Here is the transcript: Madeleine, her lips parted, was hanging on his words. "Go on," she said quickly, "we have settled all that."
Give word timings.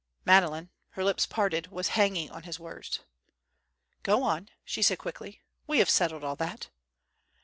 Madeleine, 0.25 0.71
her 0.93 1.03
lips 1.03 1.27
parted, 1.27 1.67
was 1.67 1.89
hanging 1.89 2.31
on 2.31 2.41
his 2.41 2.59
words. 2.59 3.01
"Go 4.01 4.23
on," 4.23 4.49
she 4.65 4.81
said 4.81 4.97
quickly, 4.97 5.43
"we 5.67 5.77
have 5.77 5.91
settled 5.91 6.23
all 6.23 6.35
that." 6.37 6.71